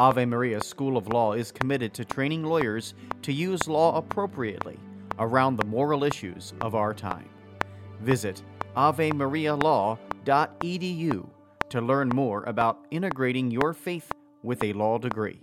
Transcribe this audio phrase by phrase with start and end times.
[0.00, 4.78] Ave Maria School of Law is committed to training lawyers to use law appropriately
[5.18, 7.28] around the moral issues of our time.
[8.00, 8.42] Visit
[8.78, 11.28] avemarialaw.edu
[11.68, 14.10] to learn more about integrating your faith
[14.42, 15.38] with a law degree.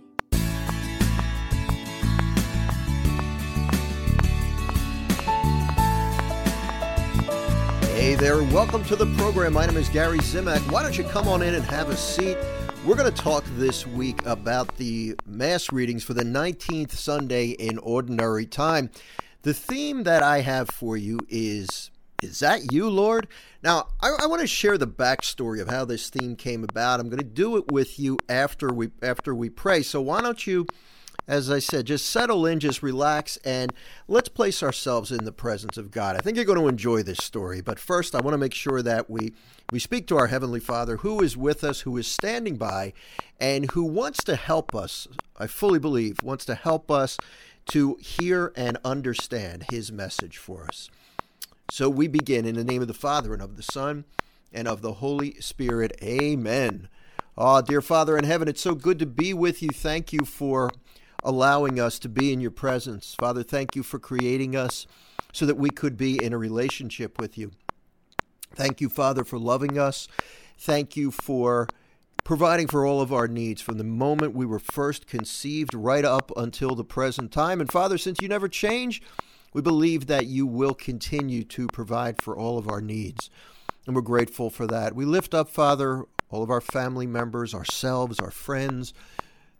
[7.94, 9.52] Hey there, welcome to the program.
[9.52, 10.68] My name is Gary Zimak.
[10.72, 12.36] Why don't you come on in and have a seat?
[12.88, 17.76] We're going to talk this week about the Mass readings for the 19th Sunday in
[17.76, 18.88] Ordinary Time.
[19.42, 21.90] The theme that I have for you is
[22.22, 23.28] Is that you, Lord?
[23.62, 26.98] Now, I, I want to share the backstory of how this theme came about.
[26.98, 29.82] I'm going to do it with you after we after we pray.
[29.82, 30.66] So why don't you
[31.26, 33.72] as I said, just settle in, just relax, and
[34.06, 36.16] let's place ourselves in the presence of God.
[36.16, 38.82] I think you're going to enjoy this story, but first, I want to make sure
[38.82, 39.32] that we
[39.70, 42.94] we speak to our heavenly Father, who is with us, who is standing by,
[43.38, 45.06] and who wants to help us.
[45.38, 47.18] I fully believe wants to help us
[47.66, 50.88] to hear and understand His message for us.
[51.70, 54.06] So we begin in the name of the Father and of the Son
[54.54, 55.94] and of the Holy Spirit.
[56.02, 56.88] Amen.
[57.36, 59.68] Ah, oh, dear Father in heaven, it's so good to be with you.
[59.68, 60.70] Thank you for
[61.22, 63.16] allowing us to be in your presence.
[63.18, 64.86] Father, thank you for creating us
[65.32, 67.52] so that we could be in a relationship with you.
[68.54, 70.08] Thank you, Father, for loving us.
[70.58, 71.68] Thank you for
[72.24, 76.30] providing for all of our needs from the moment we were first conceived right up
[76.36, 77.60] until the present time.
[77.60, 79.00] And Father, since you never change,
[79.52, 83.30] we believe that you will continue to provide for all of our needs.
[83.86, 84.94] And we're grateful for that.
[84.94, 88.92] We lift up, Father, all of our family members, ourselves, our friends,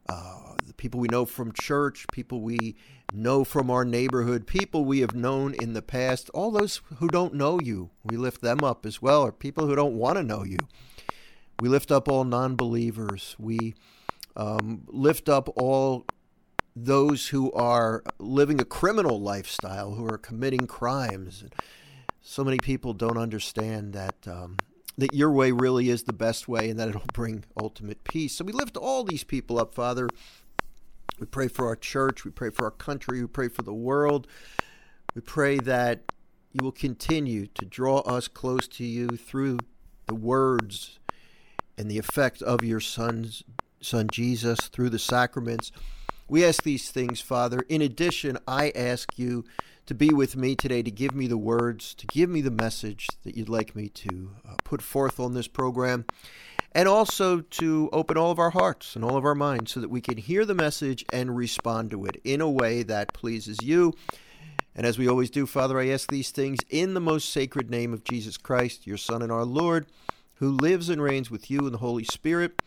[0.08, 2.76] uh, the people we know from church, people we
[3.12, 7.34] know from our neighborhood, people we have known in the past, all those who don't
[7.34, 10.44] know you, we lift them up as well, or people who don't want to know
[10.44, 10.58] you.
[11.60, 13.34] We lift up all non believers.
[13.38, 13.74] We
[14.36, 16.06] um, lift up all
[16.76, 21.44] those who are living a criminal lifestyle, who are committing crimes.
[22.20, 24.58] So many people don't understand that um,
[24.98, 28.34] that your way really is the best way and that it'll bring ultimate peace.
[28.34, 30.08] So we lift all these people up, Father.
[31.20, 32.24] We pray for our church.
[32.24, 33.20] We pray for our country.
[33.20, 34.26] We pray for the world.
[35.14, 36.02] We pray that
[36.52, 39.58] you will continue to draw us close to you through
[40.06, 40.98] the words
[41.76, 43.44] and the effect of your son's
[43.80, 45.70] son Jesus through the sacraments.
[46.28, 47.64] We ask these things, Father.
[47.68, 49.44] In addition, I ask you
[49.88, 53.08] to be with me today, to give me the words, to give me the message
[53.24, 56.04] that you'd like me to uh, put forth on this program,
[56.72, 59.88] and also to open all of our hearts and all of our minds so that
[59.88, 63.94] we can hear the message and respond to it in a way that pleases you.
[64.74, 67.94] And as we always do, Father, I ask these things in the most sacred name
[67.94, 69.86] of Jesus Christ, your Son and our Lord,
[70.34, 72.60] who lives and reigns with you in the Holy Spirit,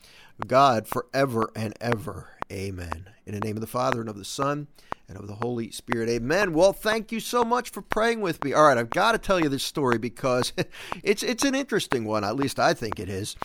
[0.48, 2.41] God, forever and ever.
[2.51, 3.09] Amen.
[3.25, 4.67] In the name of the Father and of the Son
[5.07, 6.09] and of the Holy Spirit.
[6.09, 6.53] Amen.
[6.53, 8.51] Well, thank you so much for praying with me.
[8.51, 10.51] All right, I've got to tell you this story because
[11.03, 12.25] it's it's an interesting one.
[12.25, 13.38] At least I think it is.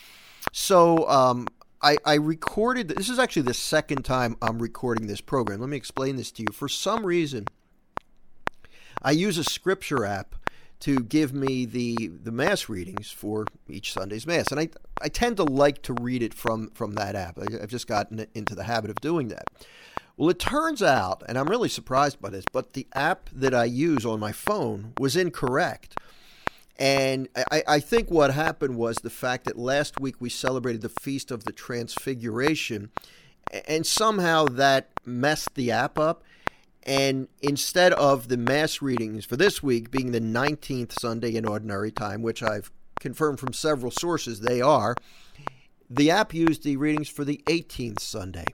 [0.53, 1.47] So, um,
[1.83, 2.89] I, I recorded.
[2.89, 5.61] This is actually the second time I'm recording this program.
[5.61, 6.49] Let me explain this to you.
[6.53, 7.47] For some reason,
[9.03, 10.35] I use a scripture app
[10.81, 14.69] to give me the the mass readings for each Sunday's mass, and I
[15.01, 17.39] I tend to like to read it from from that app.
[17.39, 19.49] I, I've just gotten into the habit of doing that.
[20.17, 23.65] Well, it turns out, and I'm really surprised by this, but the app that I
[23.65, 25.95] use on my phone was incorrect.
[26.79, 30.91] And I, I, think what happened was the fact that last week we celebrated the
[30.91, 32.91] Feast of the Transfiguration,
[33.67, 36.23] and somehow that messed the app up.
[36.87, 41.91] And instead of the Mass readings for this week being the 19th Sunday in Ordinary
[41.91, 44.95] Time, which I've confirmed from several sources they are,
[45.91, 48.47] the app used the readings for the 18th Sunday.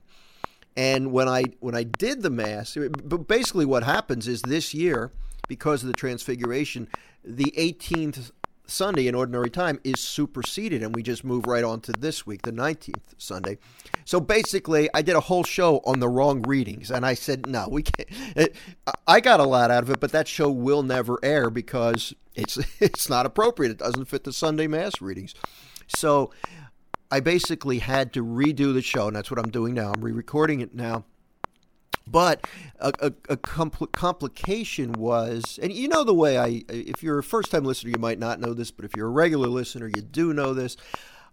[0.75, 2.75] And when I when I did the mass,
[3.27, 5.11] basically what happens is this year
[5.47, 6.87] because of the transfiguration,
[7.23, 8.31] the 18th
[8.65, 12.43] Sunday in ordinary time is superseded, and we just move right on to this week,
[12.43, 13.57] the 19th Sunday.
[14.05, 17.67] So basically, I did a whole show on the wrong readings, and I said, no,
[17.69, 18.51] we can't.
[19.07, 22.57] I got a lot out of it, but that show will never air because it's
[22.79, 23.71] it's not appropriate.
[23.71, 25.33] It doesn't fit the Sunday Mass readings.
[25.87, 26.31] So
[27.11, 29.91] I basically had to redo the show, and that's what I'm doing now.
[29.93, 31.05] I'm re-recording it now.
[32.13, 32.47] But
[32.79, 37.23] a, a, a compl- complication was, and you know the way I, if you're a
[37.23, 40.03] first time listener, you might not know this, but if you're a regular listener, you
[40.03, 40.77] do know this.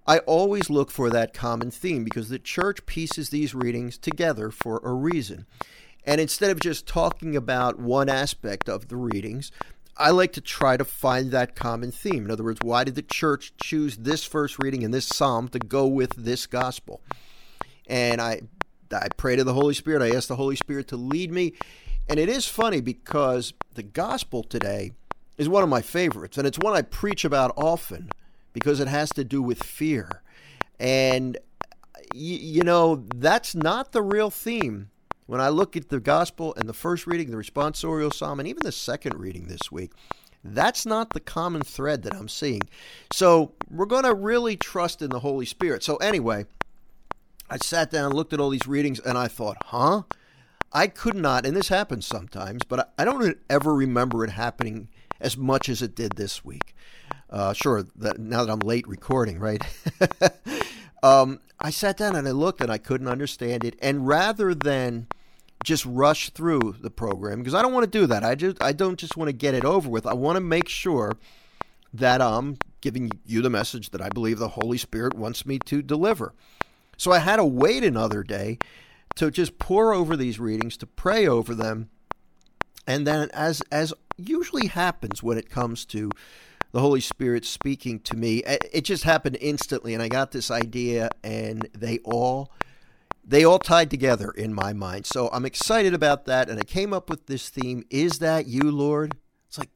[0.07, 4.81] I always look for that common theme because the church pieces these readings together for
[4.83, 5.45] a reason.
[6.07, 9.53] And instead of just talking about one aspect of the readings,
[9.99, 12.25] I like to try to find that common theme.
[12.25, 15.59] In other words, why did the church choose this first reading in this psalm to
[15.59, 17.03] go with this gospel?
[17.87, 18.41] And I
[18.93, 20.03] I pray to the Holy Spirit.
[20.03, 21.55] I ask the Holy Spirit to lead me.
[22.09, 24.93] And it is funny because the gospel today
[25.39, 28.11] is one of my favorites, and it's one I preach about often
[28.53, 30.23] because it has to do with fear.
[30.79, 31.39] And,
[32.13, 34.91] you know, that's not the real theme
[35.31, 38.65] when I look at the gospel and the first reading, the responsorial psalm, and even
[38.65, 39.93] the second reading this week,
[40.43, 42.63] that's not the common thread that I'm seeing.
[43.13, 45.85] So we're going to really trust in the Holy Spirit.
[45.85, 46.47] So, anyway,
[47.51, 50.03] I sat down, and looked at all these readings, and I thought, huh?
[50.73, 54.89] I could not, and this happens sometimes, but I don't ever remember it happening
[55.21, 56.75] as much as it did this week.
[57.29, 59.63] Uh, sure, that now that I'm late recording, right?
[61.03, 63.77] um, I sat down and I looked and I couldn't understand it.
[63.83, 65.09] And rather than
[65.65, 68.25] just rush through the program because I don't want to do that.
[68.25, 70.07] I just I don't just want to get it over with.
[70.07, 71.13] I want to make sure
[71.93, 75.83] that I'm giving you the message that I believe the Holy Spirit wants me to
[75.83, 76.35] deliver.
[77.01, 78.59] So I had to wait another day
[79.15, 81.89] to just pore over these readings, to pray over them,
[82.87, 86.11] and then as as usually happens when it comes to
[86.73, 90.51] the Holy Spirit speaking to me, eh, it just happened instantly, and I got this
[90.51, 92.53] idea, and they all
[93.25, 95.07] they all tied together in my mind.
[95.07, 96.51] So I'm excited about that.
[96.51, 99.17] And I came up with this theme Is that you, Lord?
[99.49, 99.71] It's like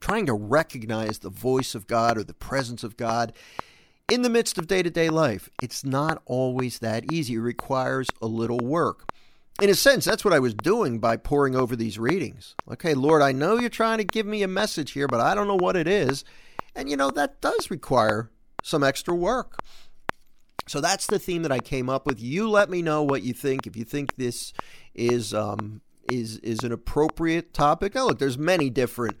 [0.00, 3.34] trying to recognize the voice of God or the presence of God
[4.10, 5.48] in the midst of day to day life.
[5.62, 9.10] It's not always that easy, it requires a little work.
[9.60, 12.54] In a sense, that's what I was doing by poring over these readings.
[12.70, 15.48] Okay, Lord, I know you're trying to give me a message here, but I don't
[15.48, 16.24] know what it is.
[16.76, 18.30] And you know, that does require
[18.62, 19.58] some extra work.
[20.68, 22.20] So that's the theme that I came up with.
[22.20, 23.66] You let me know what you think.
[23.66, 24.52] If you think this
[24.94, 27.94] is um, is is an appropriate topic.
[27.94, 29.16] Now, look, there's many different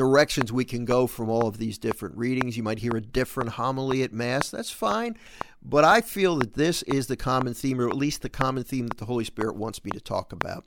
[0.00, 2.56] directions we can go from all of these different readings.
[2.56, 4.48] You might hear a different homily at Mass.
[4.50, 5.14] That's fine.
[5.62, 8.86] But I feel that this is the common theme, or at least the common theme
[8.86, 10.64] that the Holy Spirit wants me to talk about.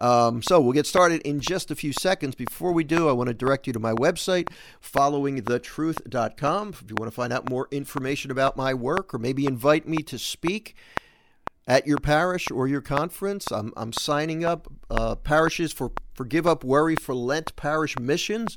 [0.00, 2.34] Um, so we'll get started in just a few seconds.
[2.34, 4.48] Before we do, I want to direct you to my website,
[4.82, 6.68] followingthetruth.com.
[6.70, 9.98] If you want to find out more information about my work or maybe invite me
[9.98, 10.76] to speak
[11.66, 16.46] at your parish or your conference, I'm, I'm signing up uh, parishes for, for Give
[16.46, 18.56] Up Worry for Lent parish missions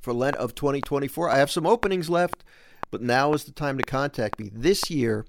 [0.00, 1.30] for Lent of 2024.
[1.30, 2.44] I have some openings left,
[2.90, 4.50] but now is the time to contact me.
[4.52, 5.24] This year,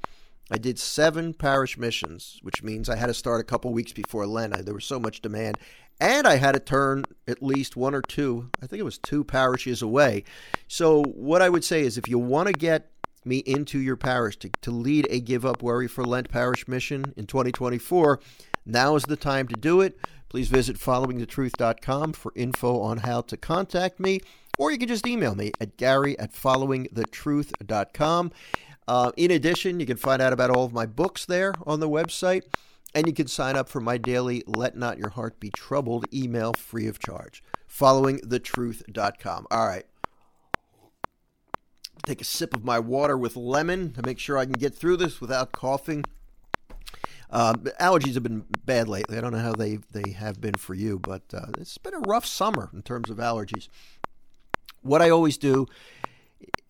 [0.52, 4.28] I did seven parish missions, which means I had to start a couple weeks before
[4.28, 4.58] Lent.
[4.58, 5.58] I, there was so much demand.
[6.02, 9.24] And I had to turn at least one or two, I think it was two
[9.24, 10.26] parishes away.
[10.68, 12.90] So, what I would say is if you want to get
[13.26, 17.14] me into your parish to, to lead a Give Up Worry for Lent parish mission
[17.16, 18.20] in 2024,
[18.66, 19.98] now is the time to do it.
[20.30, 24.20] Please visit followingthetruth.com for info on how to contact me,
[24.58, 28.32] or you can just email me at gary at followingthetruth.com.
[28.88, 31.90] Uh, in addition, you can find out about all of my books there on the
[31.90, 32.44] website,
[32.96, 36.54] and you can sign up for my daily Let Not Your Heart Be Troubled email
[36.54, 37.44] free of charge.
[37.70, 39.48] FollowingTheTruth.com.
[39.50, 39.86] All right.
[42.06, 44.98] Take a sip of my water with lemon to make sure I can get through
[44.98, 46.04] this without coughing.
[47.30, 49.18] Uh, allergies have been bad lately.
[49.18, 52.00] I don't know how they they have been for you, but uh, it's been a
[52.00, 53.70] rough summer in terms of allergies.
[54.82, 55.66] What I always do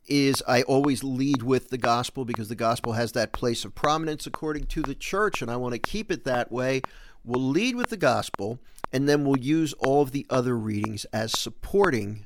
[0.05, 4.27] is I always lead with the gospel because the gospel has that place of prominence
[4.27, 6.81] according to the church, and I want to keep it that way.
[7.25, 8.59] We'll lead with the gospel,
[8.91, 12.25] and then we'll use all of the other readings as supporting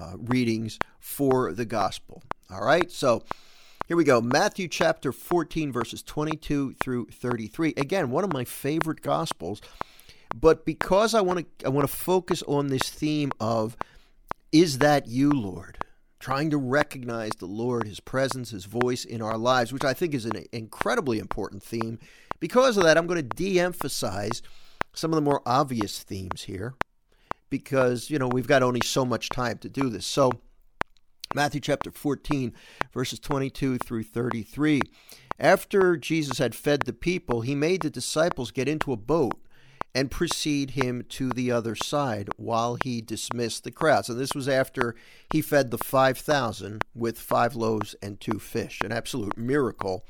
[0.00, 2.22] uh, readings for the gospel.
[2.50, 3.22] All right, so
[3.86, 7.74] here we go Matthew chapter 14, verses 22 through 33.
[7.76, 9.60] Again, one of my favorite gospels,
[10.34, 13.76] but because I want to, I want to focus on this theme of,
[14.52, 15.78] is that you, Lord?
[16.20, 20.14] trying to recognize the Lord, His presence, His voice in our lives, which I think
[20.14, 21.98] is an incredibly important theme.
[22.38, 24.42] Because of that, I'm going to de emphasize
[24.92, 26.74] some of the more obvious themes here
[27.50, 30.06] because, you know, we've got only so much time to do this.
[30.06, 30.32] So,
[31.34, 32.52] Matthew chapter 14,
[32.92, 34.80] verses 22 through 33.
[35.38, 39.40] After Jesus had fed the people, he made the disciples get into a boat
[39.94, 44.08] and precede him to the other side while he dismissed the crowds.
[44.08, 44.94] And this was after
[45.32, 50.04] he fed the 5,000 with five loaves and two fish, an absolute miracle.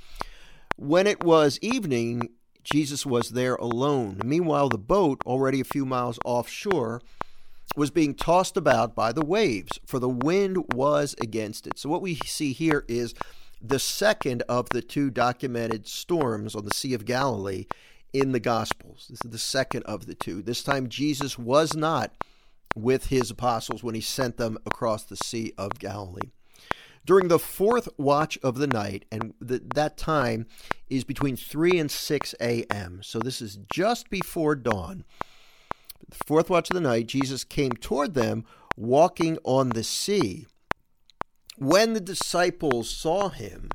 [0.77, 2.31] When it was evening,
[2.63, 4.21] Jesus was there alone.
[4.25, 7.01] Meanwhile, the boat, already a few miles offshore,
[7.77, 11.79] was being tossed about by the waves, for the wind was against it.
[11.79, 13.15] So, what we see here is
[13.62, 17.67] the second of the two documented storms on the Sea of Galilee
[18.12, 19.07] in the Gospels.
[19.09, 20.43] This is the second of the two.
[20.43, 22.12] This time, Jesus was not
[22.75, 26.31] with his apostles when he sent them across the Sea of Galilee.
[27.07, 30.47] During the fourth watch of the night, and the, that time
[30.89, 35.05] is between 3 and 6 a.m., so this is just before dawn.
[36.09, 38.45] The fourth watch of the night, Jesus came toward them
[38.76, 40.47] walking on the sea.
[41.57, 43.71] When the disciples saw him,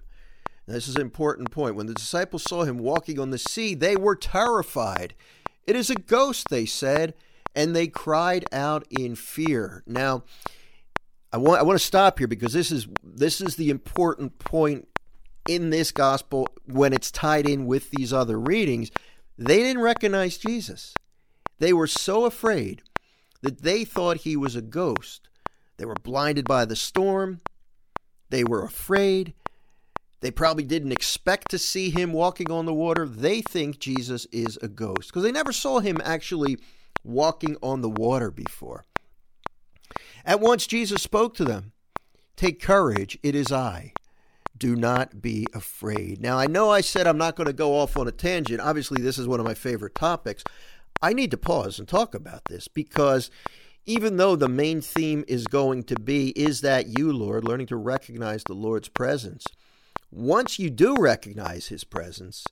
[0.68, 1.76] this is an important point.
[1.76, 5.14] When the disciples saw him walking on the sea, they were terrified.
[5.68, 7.14] It is a ghost, they said,
[7.56, 9.84] and they cried out in fear.
[9.86, 10.24] Now,
[11.32, 14.88] I want I want to stop here because this is this is the important point
[15.48, 18.90] in this gospel when it's tied in with these other readings.
[19.38, 20.94] They didn't recognize Jesus.
[21.60, 22.82] They were so afraid
[23.42, 25.30] that they thought he was a ghost.
[25.78, 27.42] They were blinded by the storm.
[28.30, 29.34] They were afraid.
[30.22, 33.08] They probably didn't expect to see him walking on the water.
[33.08, 36.58] They think Jesus is a ghost because they never saw him actually
[37.04, 38.86] walking on the water before.
[40.26, 41.74] At once Jesus spoke to them
[42.36, 43.94] Take courage, it is I.
[44.58, 46.22] Do not be afraid.
[46.22, 48.62] Now, I know I said I'm not going to go off on a tangent.
[48.62, 50.44] Obviously, this is one of my favorite topics.
[51.02, 53.30] I need to pause and talk about this because
[53.86, 57.46] even though the main theme is going to be, Is that you, Lord?
[57.46, 59.46] learning to recognize the Lord's presence
[60.16, 62.46] once you do recognize his presence,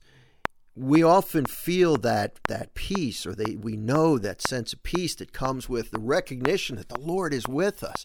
[0.76, 5.32] we often feel that that peace or they, we know that sense of peace that
[5.32, 8.04] comes with the recognition that the Lord is with us.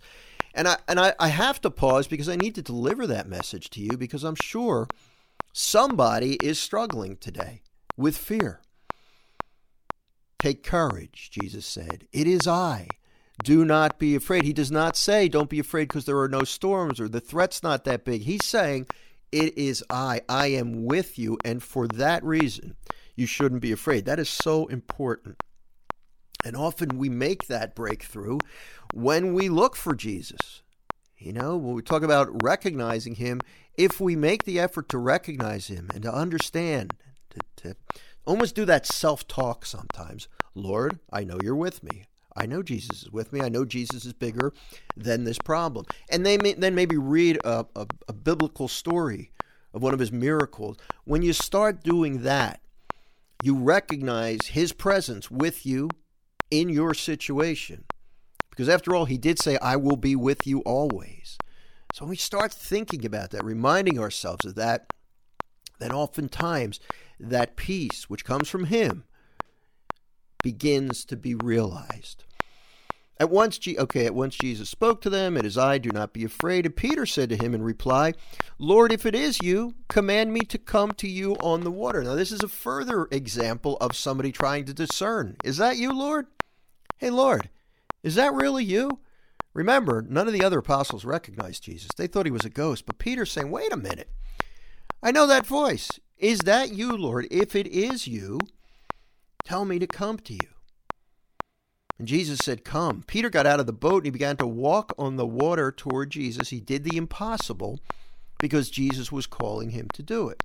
[0.54, 3.70] And I and I, I have to pause because I need to deliver that message
[3.72, 4.88] to you because I'm sure
[5.52, 7.62] somebody is struggling today
[7.98, 8.62] with fear.
[10.40, 12.08] Take courage, Jesus said.
[12.14, 12.88] It is I.
[13.44, 14.44] Do not be afraid.
[14.44, 17.62] He does not say, don't be afraid because there are no storms or the threat's
[17.62, 18.24] not that big.
[18.24, 18.88] He's saying,
[19.32, 20.22] it is I.
[20.28, 21.38] I am with you.
[21.46, 22.76] And for that reason,
[23.16, 24.06] you shouldn't be afraid.
[24.06, 25.42] That is so important.
[26.44, 28.40] And often we make that breakthrough
[28.94, 30.64] when we look for Jesus.
[31.18, 33.42] You know, when we talk about recognizing him,
[33.76, 36.94] if we make the effort to recognize him and to understand,
[37.32, 37.76] to, to
[38.26, 42.04] almost do that self talk sometimes Lord, I know you're with me.
[42.36, 43.42] I know Jesus is with me.
[43.42, 44.54] I know Jesus is bigger
[44.96, 45.86] than this problem.
[46.10, 49.32] And they may, then maybe read a, a, a biblical story
[49.74, 50.78] of one of his miracles.
[51.06, 52.62] When you start doing that,
[53.44, 55.90] you recognize his presence with you
[56.52, 57.86] in your situation.
[58.50, 61.38] Because after all, he did say, I will be with you always.
[61.94, 64.92] So when we start thinking about that, reminding ourselves of that,
[65.80, 66.80] then oftentimes
[67.20, 69.04] that peace which comes from him
[70.44, 72.24] begins to be realized.
[73.22, 76.14] At once, G- okay, at once Jesus spoke to them, It is I, do not
[76.14, 76.66] be afraid.
[76.66, 78.14] And Peter said to him in reply,
[78.58, 82.02] Lord, if it is you, command me to come to you on the water.
[82.02, 85.36] Now, this is a further example of somebody trying to discern.
[85.44, 86.28] Is that you, Lord?
[86.98, 87.50] Hey, Lord,
[88.04, 89.00] is that really you?
[89.54, 91.90] Remember, none of the other apostles recognized Jesus.
[91.98, 92.86] They thought he was a ghost.
[92.86, 94.10] But Peter's saying, wait a minute.
[95.04, 96.00] I know that voice.
[96.20, 97.28] Is that you, Lord?
[97.32, 98.40] If it is you,
[99.46, 100.50] tell me to come to you.
[101.98, 103.04] And Jesus said, Come.
[103.08, 106.10] Peter got out of the boat and he began to walk on the water toward
[106.10, 106.50] Jesus.
[106.50, 107.80] He did the impossible
[108.38, 110.44] because Jesus was calling him to do it.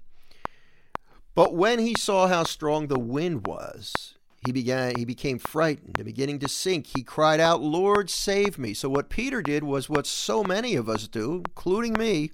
[1.34, 4.14] But when he saw how strong the wind was,
[4.46, 6.88] he began he became frightened and beginning to sink.
[6.94, 10.88] He cried out, "Lord, save me." So what Peter did was what so many of
[10.88, 12.30] us do, including me,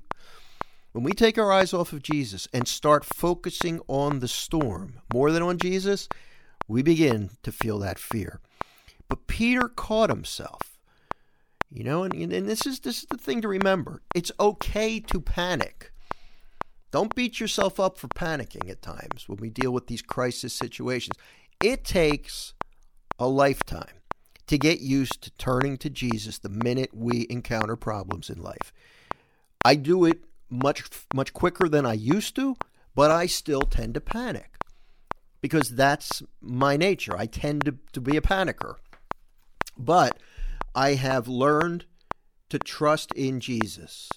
[0.93, 5.31] when we take our eyes off of Jesus and start focusing on the storm more
[5.31, 6.09] than on Jesus,
[6.67, 8.41] we begin to feel that fear.
[9.09, 10.79] But Peter caught himself.
[11.73, 14.03] You know, and, and this is this is the thing to remember.
[14.15, 15.93] It's okay to panic.
[16.91, 21.17] Don't beat yourself up for panicking at times when we deal with these crisis situations.
[21.63, 22.55] It takes
[23.21, 24.01] a lifetime
[24.49, 28.73] to get used to turning to Jesus the minute we encounter problems in life.
[29.65, 32.57] I do it much much quicker than I used to,
[32.95, 34.51] but I still tend to panic
[35.41, 37.17] because that's my nature.
[37.17, 38.75] I tend to, to be a panicker.
[39.79, 40.19] But
[40.75, 41.87] I have learned
[42.51, 44.11] to trust in Jesus.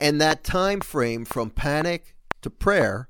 [0.00, 3.08] And that time frame from panic to prayer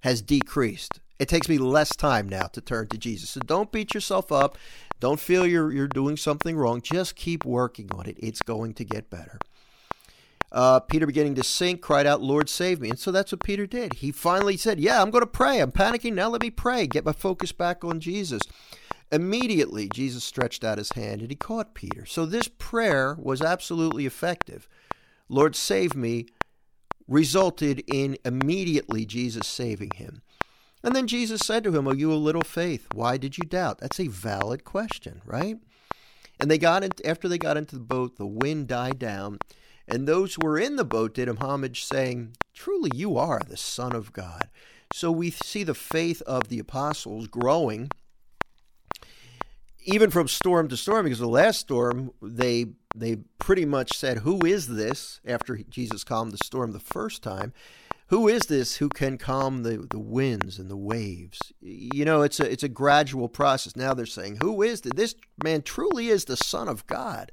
[0.00, 1.00] has decreased.
[1.18, 3.30] It takes me less time now to turn to Jesus.
[3.30, 4.56] So don't beat yourself up.
[5.00, 6.80] Don't feel you're you're doing something wrong.
[6.82, 8.16] Just keep working on it.
[8.18, 9.38] It's going to get better.
[10.52, 12.90] Uh, Peter, beginning to sink, cried out, Lord, save me.
[12.90, 13.94] And so that's what Peter did.
[13.94, 15.60] He finally said, Yeah, I'm going to pray.
[15.60, 16.14] I'm panicking.
[16.14, 16.86] Now let me pray.
[16.86, 18.42] Get my focus back on Jesus.
[19.12, 22.06] Immediately, Jesus stretched out his hand and he caught Peter.
[22.06, 24.68] So this prayer was absolutely effective.
[25.28, 26.26] Lord, save me,
[27.06, 30.22] resulted in immediately Jesus saving him.
[30.82, 32.86] And then Jesus said to him, "Are you a little faith?
[32.94, 33.78] Why did you doubt?
[33.78, 35.58] That's a valid question, right?
[36.40, 39.38] And they got in, after they got into the boat, the wind died down,
[39.90, 43.56] and those who were in the boat did him homage, saying, Truly you are the
[43.56, 44.48] Son of God.
[44.92, 47.90] So we see the faith of the apostles growing
[49.84, 54.40] even from storm to storm, because the last storm they they pretty much said, "Who
[54.44, 57.52] is this?" After Jesus calmed the storm the first time,
[58.08, 61.52] who is this who can calm the, the winds and the waves?
[61.60, 63.76] You know, it's a it's a gradual process.
[63.76, 64.92] Now they're saying, "Who is this?
[64.94, 67.32] This man truly is the Son of God."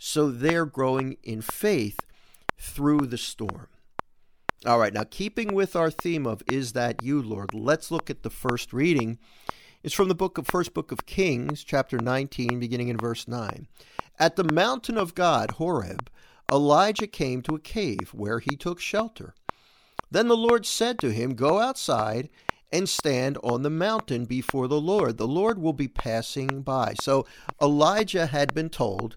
[0.00, 2.00] So they're growing in faith
[2.58, 3.68] through the storm.
[4.66, 8.22] All right, now keeping with our theme of "Is that you, Lord?" Let's look at
[8.22, 9.18] the first reading
[9.84, 13.68] it's from the book of first book of Kings, chapter 19, beginning in verse 9.
[14.18, 16.10] At the mountain of God, Horeb,
[16.50, 19.34] Elijah came to a cave where he took shelter.
[20.10, 22.28] Then the Lord said to him, Go outside
[22.72, 25.16] and stand on the mountain before the Lord.
[25.16, 26.94] The Lord will be passing by.
[27.00, 27.24] So
[27.62, 29.16] Elijah had been told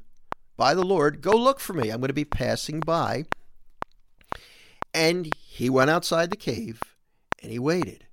[0.61, 1.89] by the Lord, Go look for me.
[1.89, 3.25] I'm going to be passing by.
[4.93, 6.83] And he went outside the cave
[7.41, 8.05] and he waited.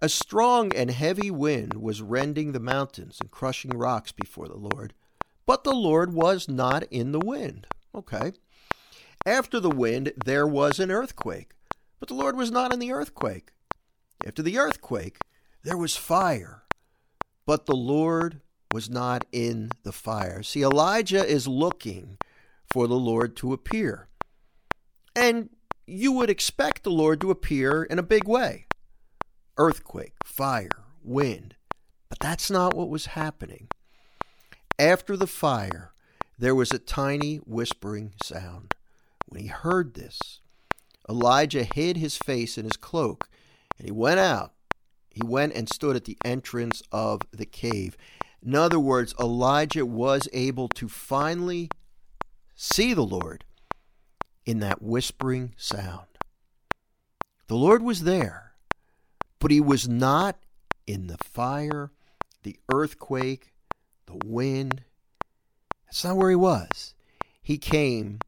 [0.00, 4.94] A strong and heavy wind was rending the mountains and crushing rocks before the Lord.
[5.44, 7.66] But the Lord was not in the wind.
[7.94, 8.32] Okay.
[9.26, 11.50] After the wind, there was an earthquake.
[11.98, 13.50] But the Lord was not in the earthquake.
[14.26, 15.18] After the earthquake,
[15.64, 16.62] there was fire.
[17.44, 18.40] But the Lord
[18.72, 20.42] was not in the fire.
[20.42, 22.18] See, Elijah is looking
[22.72, 24.08] for the Lord to appear.
[25.16, 25.50] And
[25.86, 28.66] you would expect the Lord to appear in a big way
[29.58, 31.54] earthquake, fire, wind.
[32.08, 33.68] But that's not what was happening.
[34.78, 35.92] After the fire,
[36.38, 38.74] there was a tiny whispering sound.
[39.26, 40.40] When he heard this,
[41.08, 43.28] Elijah hid his face in his cloak,
[43.78, 44.54] and he went out.
[45.10, 47.96] He went and stood at the entrance of the cave.
[48.44, 51.68] In other words, Elijah was able to finally
[52.54, 53.44] see the Lord
[54.46, 56.06] in that whispering sound.
[57.48, 58.50] The Lord was there
[59.40, 60.38] but he was not
[60.86, 61.90] in the fire,
[62.44, 63.52] the earthquake,
[64.06, 64.84] the wind.
[65.86, 66.94] That's not where he was.
[67.42, 68.20] He came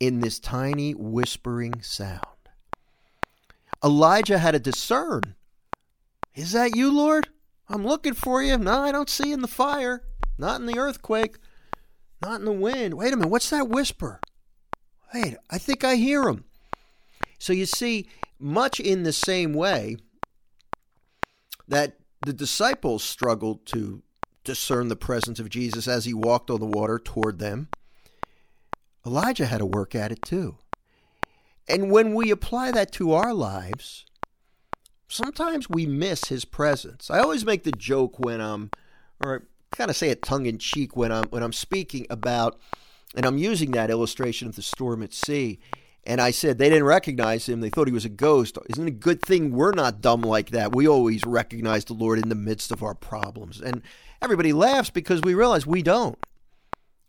[0.00, 2.20] in this tiny whispering sound.
[3.84, 5.36] Elijah had to discern
[6.34, 7.28] Is that you, Lord?
[7.72, 8.58] I'm looking for you.
[8.58, 10.02] No, I don't see you in the fire,
[10.36, 11.38] not in the earthquake,
[12.20, 12.94] not in the wind.
[12.94, 14.20] Wait a minute, what's that whisper?
[15.14, 16.44] Wait, I think I hear him.
[17.38, 18.08] So you see,
[18.38, 19.96] much in the same way
[21.66, 24.02] that the disciples struggled to
[24.44, 27.68] discern the presence of Jesus as he walked on the water toward them,
[29.06, 30.58] Elijah had to work at it too.
[31.66, 34.04] And when we apply that to our lives,
[35.12, 37.10] sometimes we miss his presence.
[37.10, 38.70] I always make the joke when I'm,
[39.22, 42.58] or kind of say it tongue in cheek when I'm when I'm speaking about,
[43.14, 45.60] and I'm using that illustration of the storm at sea.
[46.04, 47.60] And I said they didn't recognize him.
[47.60, 48.58] They thought he was a ghost.
[48.68, 50.74] Isn't it a good thing we're not dumb like that?
[50.74, 53.60] We always recognize the Lord in the midst of our problems.
[53.60, 53.82] And
[54.20, 56.18] everybody laughs because we realize we don't.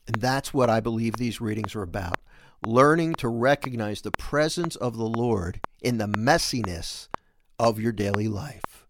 [0.06, 2.20] And that's what I believe these readings are about
[2.66, 7.10] learning to recognize the presence of the Lord in the messiness
[7.60, 8.88] of your daily life.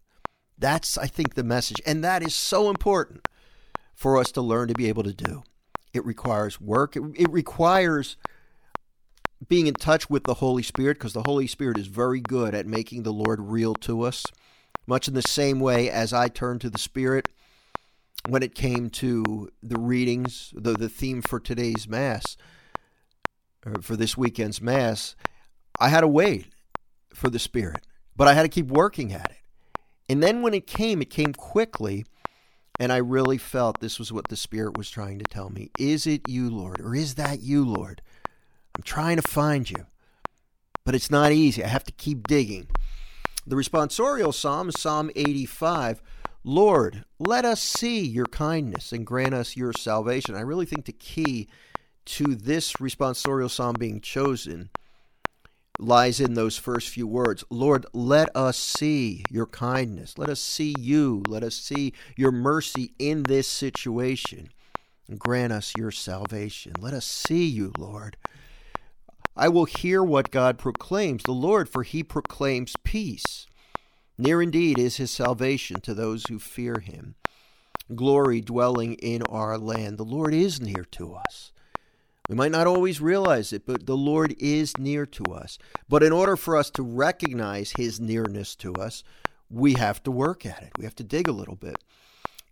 [0.58, 1.80] That's, I think, the message.
[1.84, 3.28] And that is so important
[3.94, 5.42] for us to learn to be able to do.
[5.92, 8.16] It requires work, it, it requires
[9.48, 12.66] being in touch with the Holy Spirit because the Holy Spirit is very good at
[12.66, 14.24] making the Lord real to us.
[14.86, 17.28] Much in the same way as I turned to the Spirit
[18.28, 22.36] when it came to the readings, the, the theme for today's Mass,
[23.66, 25.14] or for this weekend's Mass,
[25.78, 26.46] I had to wait
[27.12, 29.36] for the Spirit, but I had to keep working at it.
[30.08, 32.04] And then when it came, it came quickly.
[32.80, 35.70] And I really felt this was what the Spirit was trying to tell me.
[35.78, 36.80] Is it you, Lord?
[36.80, 38.02] Or is that you, Lord?
[38.76, 39.86] I'm trying to find you,
[40.84, 41.62] but it's not easy.
[41.62, 42.66] I have to keep digging.
[43.46, 46.02] The responsorial psalm Psalm 85.
[46.42, 50.34] Lord, let us see your kindness and grant us your salvation.
[50.34, 51.48] I really think the key
[52.06, 54.70] to this responsorial psalm being chosen
[55.78, 57.44] lies in those first few words.
[57.50, 60.18] Lord, let us see your kindness.
[60.18, 61.22] Let us see you.
[61.28, 64.50] Let us see your mercy in this situation.
[65.08, 66.72] And grant us your salvation.
[66.78, 68.16] Let us see you, Lord.
[69.36, 73.46] I will hear what God proclaims, the Lord, for he proclaims peace.
[74.16, 77.16] Near indeed is his salvation to those who fear him.
[77.94, 79.98] Glory dwelling in our land.
[79.98, 81.52] The Lord is near to us.
[82.28, 85.58] We might not always realize it, but the Lord is near to us.
[85.88, 89.04] But in order for us to recognize his nearness to us,
[89.50, 90.72] we have to work at it.
[90.78, 91.76] We have to dig a little bit.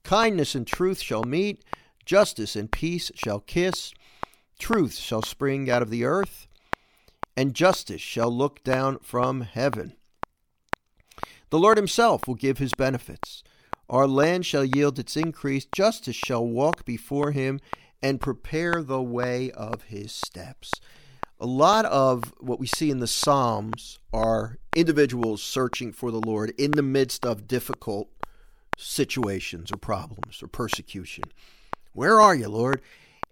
[0.05, 1.65] Kindness and truth shall meet,
[2.05, 3.95] justice and peace shall kiss,
[4.59, 6.49] truth shall spring out of the earth,
[7.37, 9.95] and justice shall look down from heaven.
[11.49, 13.43] The Lord himself will give his benefits.
[13.89, 17.61] Our land shall yield its increase, justice shall walk before him,
[18.03, 20.73] and prepare the way of his steps.
[21.39, 26.51] A lot of what we see in the Psalms are individuals searching for the Lord
[26.59, 28.09] in the midst of difficult
[28.77, 31.25] situations or problems or persecution.
[31.93, 32.81] Where are you, Lord?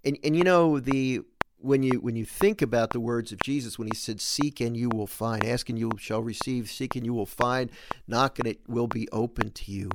[0.04, 1.20] And and you know the
[1.58, 4.76] when you when you think about the words of Jesus when he said seek and
[4.76, 7.70] you will find ask and you shall receive seek and you will find
[8.06, 9.90] knock and it will be open to you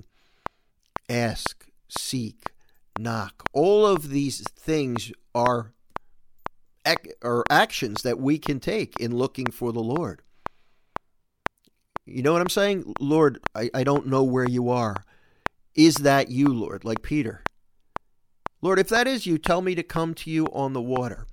[1.10, 2.52] ask seek
[2.98, 3.44] knock.
[3.54, 5.72] All of these things are
[7.24, 10.22] are actions that we can take in looking for the Lord.
[12.06, 12.94] You know what I'm saying?
[13.00, 15.04] Lord, I, I don't know where you are.
[15.74, 16.86] Is that you, Lord?
[16.86, 17.44] Like Peter.
[18.62, 21.26] Lord, if that is you, tell me to come to you on the water.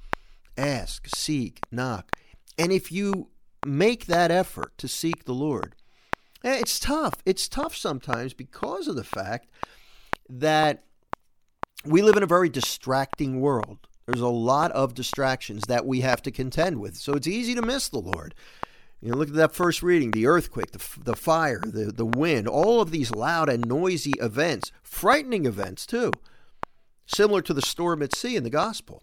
[0.56, 2.12] Ask, seek, knock.
[2.58, 3.28] And if you
[3.64, 5.74] make that effort to seek the Lord,
[6.44, 7.14] eh, it's tough.
[7.24, 9.48] It's tough sometimes because of the fact
[10.28, 10.84] that
[11.84, 13.78] we live in a very distracting world.
[14.06, 16.96] There's a lot of distractions that we have to contend with.
[16.96, 18.34] So it's easy to miss the Lord.
[19.00, 22.46] You know, look at that first reading the earthquake, the, the fire, the, the wind,
[22.46, 26.12] all of these loud and noisy events, frightening events too,
[27.06, 29.02] similar to the storm at sea in the gospel.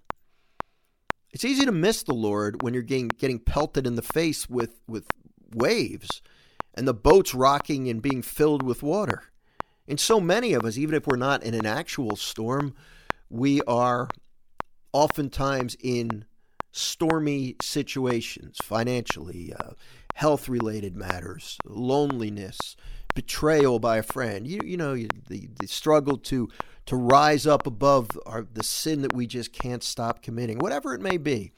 [1.32, 4.80] It's easy to miss the Lord when you're getting, getting pelted in the face with,
[4.88, 5.06] with
[5.54, 6.22] waves
[6.74, 9.24] and the boats rocking and being filled with water.
[9.90, 12.76] And so many of us, even if we're not in an actual storm,
[13.28, 14.08] we are
[14.94, 16.26] oftentimes in
[16.72, 19.72] stormy situations financially, uh,
[20.14, 22.76] health related matters, loneliness,
[23.16, 24.48] betrayal by a friend.
[24.48, 26.50] You, you know, the, the struggle to,
[26.86, 31.02] to rise up above our, the sin that we just can't stop committing, whatever it
[31.02, 31.52] may be.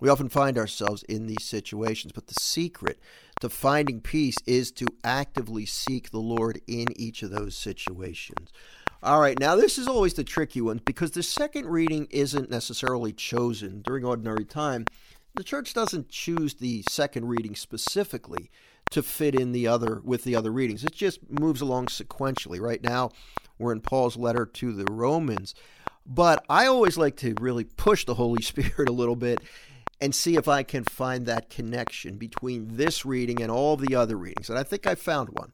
[0.00, 2.98] We often find ourselves in these situations, but the secret
[3.40, 8.52] to finding peace is to actively seek the Lord in each of those situations.
[9.02, 13.12] All right, now this is always the tricky one because the second reading isn't necessarily
[13.12, 14.84] chosen during ordinary time.
[15.34, 18.50] The church doesn't choose the second reading specifically
[18.90, 20.84] to fit in the other with the other readings.
[20.84, 22.60] It just moves along sequentially.
[22.60, 23.10] Right now,
[23.58, 25.54] we're in Paul's letter to the Romans.
[26.06, 29.40] But I always like to really push the Holy Spirit a little bit
[30.00, 34.16] and see if I can find that connection between this reading and all the other
[34.16, 34.50] readings.
[34.50, 35.52] And I think I found one.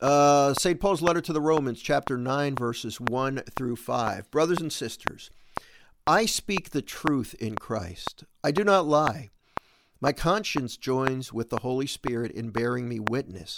[0.00, 0.78] Uh, St.
[0.78, 4.30] Paul's letter to the Romans, chapter 9, verses 1 through 5.
[4.30, 5.30] Brothers and sisters,
[6.06, 8.24] I speak the truth in Christ.
[8.44, 9.30] I do not lie.
[10.00, 13.56] My conscience joins with the Holy Spirit in bearing me witness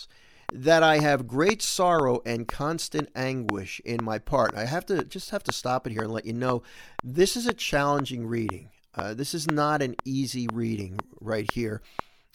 [0.53, 4.55] that I have great sorrow and constant anguish in my part.
[4.57, 6.63] I have to just have to stop it here and let you know
[7.05, 8.71] this is a challenging reading.
[8.95, 11.83] Uh, this is not an easy reading right here.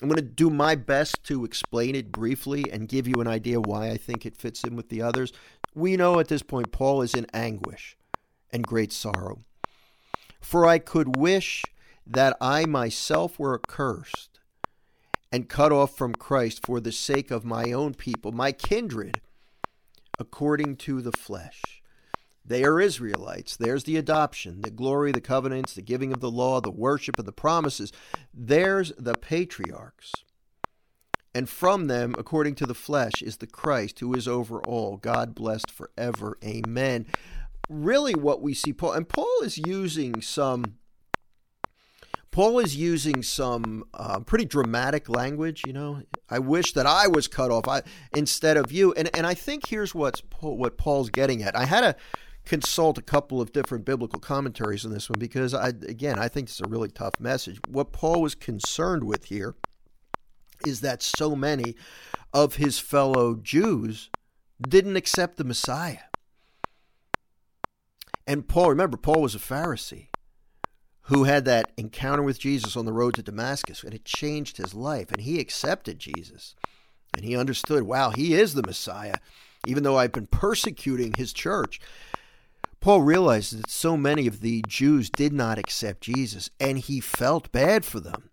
[0.02, 3.60] I'm going to do my best to explain it briefly and give you an idea
[3.60, 5.32] why I think it fits in with the others.
[5.73, 7.97] We know at this point Paul is in anguish
[8.52, 9.39] and great sorrow.
[10.39, 11.63] For I could wish
[12.06, 14.33] that I myself were accursed
[15.34, 19.19] and cut off from Christ for the sake of my own people, my kindred,
[20.19, 21.82] according to the flesh.
[22.46, 23.58] They are Israelites.
[23.58, 27.28] There's the adoption, the glory, the covenants, the giving of the law, the worship, and
[27.28, 27.91] the promises.
[28.32, 30.13] There's the patriarchs.
[31.34, 35.34] And from them, according to the flesh, is the Christ who is over all, God
[35.34, 36.38] blessed forever.
[36.46, 37.08] Amen.
[37.67, 40.76] Really, what we see Paul, and Paul is using some
[42.34, 45.62] Paul is using some uh, pretty dramatic language.
[45.67, 47.84] You know, I wish that I was cut off I,
[48.15, 48.91] instead of you.
[48.93, 51.56] And and I think here's what's what Paul's getting at.
[51.56, 51.96] I had to
[52.43, 56.50] consult a couple of different biblical commentaries on this one because I again I think
[56.50, 57.60] it's a really tough message.
[57.69, 59.54] What Paul was concerned with here
[60.65, 61.76] is that so many
[62.34, 64.10] of his fellow Jews
[64.60, 66.10] didn't accept the Messiah.
[68.26, 70.08] And Paul, remember, Paul was a Pharisee
[71.08, 74.74] who had that encounter with Jesus on the road to Damascus, and it changed his
[74.74, 75.12] life.
[75.12, 76.56] And he accepted Jesus.
[77.16, 79.18] And he understood, wow, he is the Messiah,
[79.68, 81.80] even though I've been persecuting his church.
[82.80, 87.52] Paul realized that so many of the Jews did not accept Jesus, and he felt
[87.52, 88.30] bad for them.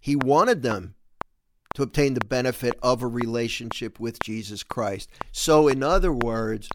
[0.00, 0.94] He wanted them
[1.74, 5.08] to obtain the benefit of a relationship with Jesus Christ.
[5.32, 6.68] So, in other words,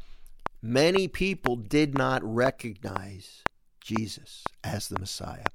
[0.62, 3.44] many people did not recognize
[3.86, 5.46] Jesus as the Messiah.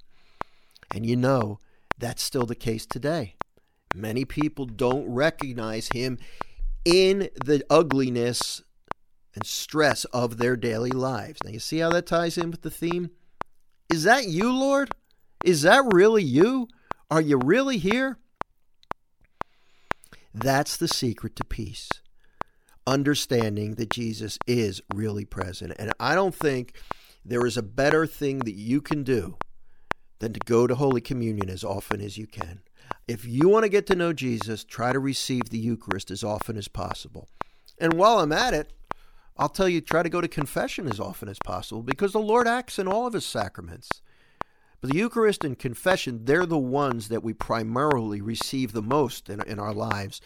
[0.94, 1.58] And you know,
[1.98, 3.34] that's still the case today.
[3.94, 6.18] Many people don't recognize him
[6.84, 8.62] in the ugliness
[9.34, 11.40] and stress of their daily lives.
[11.44, 13.10] Now, you see how that ties in with the theme?
[13.92, 14.90] Is that you, Lord?
[15.44, 16.68] Is that really you?
[17.10, 18.18] Are you really here?
[20.32, 21.88] That's the secret to peace.
[22.86, 25.72] Understanding that Jesus is really present.
[25.78, 26.74] And I don't think
[27.24, 29.36] there is a better thing that you can do
[30.18, 32.60] than to go to Holy Communion as often as you can.
[33.08, 36.56] If you want to get to know Jesus, try to receive the Eucharist as often
[36.56, 37.28] as possible.
[37.78, 38.72] And while I'm at it,
[39.36, 42.46] I'll tell you, try to go to confession as often as possible because the Lord
[42.46, 44.02] acts in all of his sacraments.
[44.80, 49.40] But the Eucharist and confession, they're the ones that we primarily receive the most in,
[49.42, 50.20] in our lives.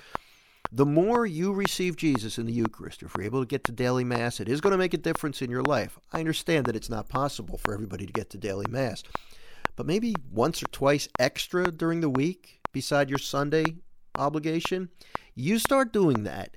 [0.76, 4.02] The more you receive Jesus in the Eucharist, if you're able to get to daily
[4.02, 6.00] Mass, it is going to make a difference in your life.
[6.12, 9.04] I understand that it's not possible for everybody to get to daily Mass,
[9.76, 13.64] but maybe once or twice extra during the week beside your Sunday
[14.16, 14.88] obligation,
[15.37, 16.56] you start doing that,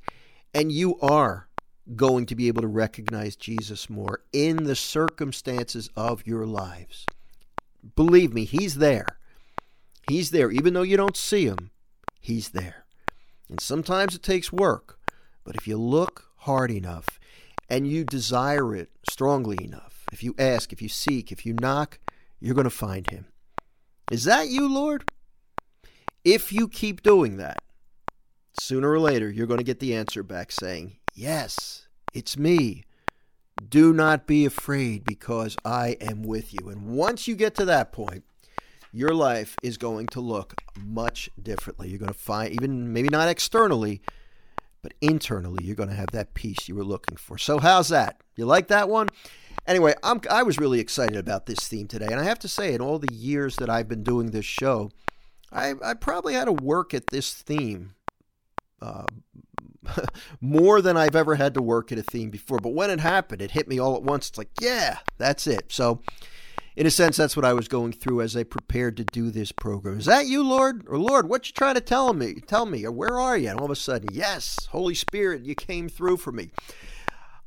[0.51, 1.47] and you are
[1.95, 7.05] going to be able to recognize Jesus more in the circumstances of your lives.
[7.95, 9.19] Believe me, He's there.
[10.09, 10.49] He's there.
[10.49, 11.69] Even though you don't see Him,
[12.19, 12.86] He's there.
[13.49, 14.99] And sometimes it takes work,
[15.43, 17.19] but if you look hard enough
[17.69, 21.99] and you desire it strongly enough, if you ask, if you seek, if you knock,
[22.39, 23.25] you're going to find Him.
[24.11, 25.09] Is that you, Lord?
[26.23, 27.61] If you keep doing that,
[28.59, 32.83] sooner or later you're going to get the answer back saying, Yes, it's me.
[33.69, 36.69] Do not be afraid because I am with you.
[36.69, 38.23] And once you get to that point,
[38.91, 41.89] your life is going to look much differently.
[41.89, 44.01] You're going to find, even maybe not externally,
[44.81, 47.37] but internally, you're going to have that peace you were looking for.
[47.37, 48.21] So, how's that?
[48.35, 49.09] You like that one?
[49.65, 52.07] Anyway, I'm, I was really excited about this theme today.
[52.09, 54.91] And I have to say, in all the years that I've been doing this show,
[55.51, 57.95] I, I probably had to work at this theme
[58.81, 59.05] uh,
[60.41, 62.59] more than I've ever had to work at a theme before.
[62.59, 64.29] But when it happened, it hit me all at once.
[64.29, 65.71] It's like, yeah, that's it.
[65.71, 66.01] So,
[66.77, 69.51] in a sense, that's what I was going through as I prepared to do this
[69.51, 69.97] program.
[69.97, 70.85] Is that you, Lord?
[70.87, 72.35] Or Lord, what you trying to tell me?
[72.35, 73.49] Tell me, or where are you?
[73.49, 76.51] And all of a sudden, yes, Holy Spirit, you came through for me.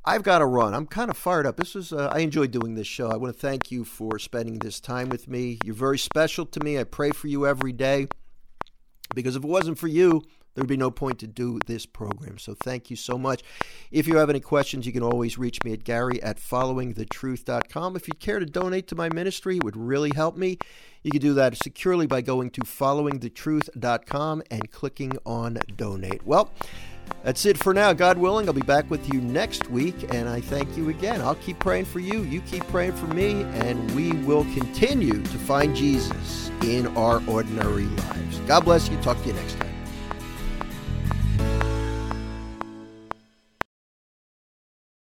[0.04, 0.74] I've got to run.
[0.74, 1.56] I'm kind of fired up.
[1.56, 3.08] This was uh, I enjoyed doing this show.
[3.08, 5.60] I want to thank you for spending this time with me.
[5.64, 6.76] You're very special to me.
[6.76, 8.08] I pray for you every day
[9.14, 12.38] because if it wasn't for you, there would be no point to do this program.
[12.38, 13.42] So thank you so much.
[13.90, 17.96] If you have any questions, you can always reach me at Gary at followingthetruth.com.
[17.96, 20.58] If you'd care to donate to my ministry, it would really help me.
[21.02, 26.26] You can do that securely by going to followingthetruth.com and clicking on donate.
[26.26, 26.50] Well,
[27.22, 27.92] that's it for now.
[27.92, 31.20] God willing, I'll be back with you next week, and I thank you again.
[31.20, 32.22] I'll keep praying for you.
[32.22, 37.84] You keep praying for me, and we will continue to find Jesus in our ordinary
[37.84, 38.38] lives.
[38.40, 38.96] God bless you.
[38.98, 39.69] Talk to you next time.